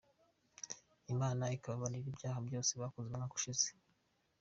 [1.13, 3.67] Imana ikabababarira ibyaha byose bakoze umwaka ushize.